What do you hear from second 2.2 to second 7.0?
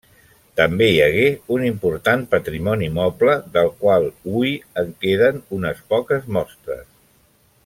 patrimoni moble, del qual hui en queden unes poques mostres.